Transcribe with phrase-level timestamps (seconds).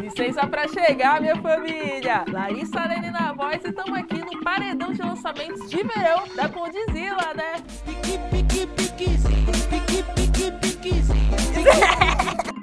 [0.00, 2.24] Licença pra chegar, minha família!
[2.26, 7.34] Larissa Arene na voz e estamos aqui no paredão de lançamentos de verão da Condizila,
[7.36, 7.62] né?
[7.84, 11.30] Pique, pique, piquezinho, pique, pique, piquezinho.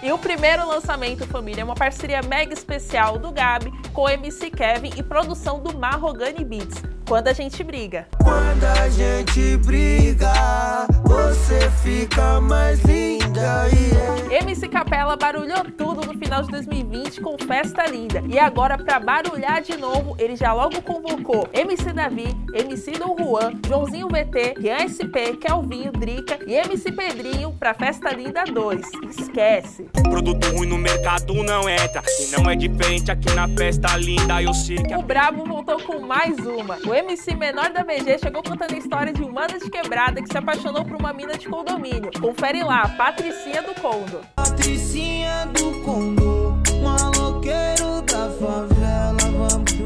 [0.00, 4.48] E o primeiro lançamento, família, é uma parceria mega especial do Gabi com o MC
[4.48, 6.82] Kevin e produção do Marrogani Beats.
[7.06, 8.06] Quando a gente briga.
[8.22, 13.66] Quando a gente briga, você fica mais linda.
[13.72, 14.34] Yeah.
[14.40, 18.22] MC Capela barulhou tudo no final de 2020 com Festa Linda.
[18.28, 23.52] E agora, pra barulhar de novo, ele já logo convocou MC Davi, MC Dom Juan,
[23.66, 28.80] Joãozinho VT, Rian SP, Kelvinho, Drica e MC Pedrinho pra Festa Linda 2.
[29.18, 29.84] Esquece.
[30.10, 32.02] Produto ruim no mercado não entra.
[32.20, 34.42] E não é diferente aqui na Festa Linda.
[34.42, 36.78] Eu sei que O Brabo voltou com mais uma.
[36.86, 40.28] O MC menor da VG chegou contando a história de um mano de quebrada que
[40.28, 42.10] se apaixonou por uma mina de condomínio.
[42.20, 44.20] Confere lá, Patricinha do Condo.
[44.34, 49.18] Patricinha do Condo, maloqueiro da favela.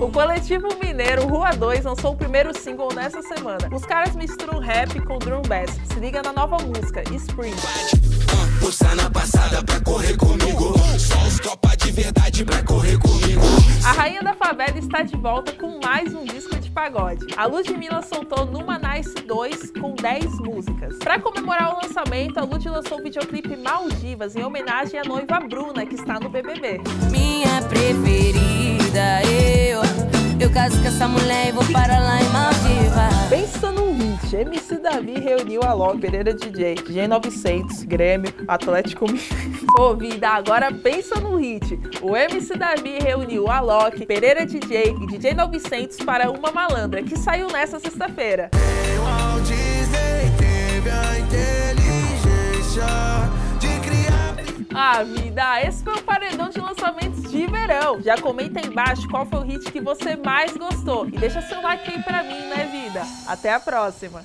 [0.00, 3.68] O coletivo mineiro Rua 2 lançou o primeiro single nessa semana.
[3.72, 5.70] Os caras misturam rap com drum bass.
[5.92, 7.54] Se liga na nova música, Spring.
[8.96, 10.41] Na passada pra correr comigo.
[14.92, 17.24] Está de volta com mais um disco de pagode.
[17.38, 20.98] A Ludmilla soltou Numa Nice 2 com 10 músicas.
[20.98, 25.86] Para comemorar o lançamento, a Lud lançou o videoclipe Maldivas em homenagem à noiva Bruna,
[25.86, 26.82] que está no BBB.
[27.10, 28.01] Minha preferida,
[34.92, 39.06] Davi reuniu a Ló, Pereira DJ, DJ 900, Grêmio, Atlético
[39.78, 41.80] Ô vida, agora pensa no hit.
[42.02, 47.16] O MC Davi reuniu a Loki, Pereira DJ e DJ 900 para Uma Malandra, que
[47.16, 48.50] saiu nessa sexta-feira.
[54.74, 58.02] Ah, vida, esse foi o paredão de lançamentos de verão.
[58.02, 61.06] Já comenta aí embaixo qual foi o hit que você mais gostou.
[61.06, 63.02] E deixa seu like aí pra mim, né, vida?
[63.26, 64.20] Até a próxima!